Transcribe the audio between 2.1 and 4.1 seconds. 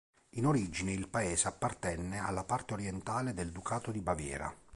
alla parte orientale del Ducato di